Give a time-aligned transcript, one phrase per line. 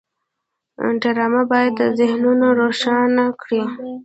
[1.01, 3.61] ډرامه باید ذهنونه روښانه کړي